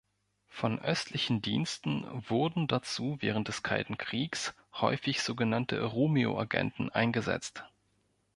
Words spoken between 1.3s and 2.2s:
Diensten